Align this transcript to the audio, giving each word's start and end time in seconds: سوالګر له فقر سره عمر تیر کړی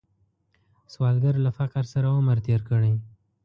سوالګر 0.93 1.35
له 1.45 1.51
فقر 1.57 1.83
سره 1.93 2.07
عمر 2.17 2.37
تیر 2.45 2.61
کړی 2.69 2.93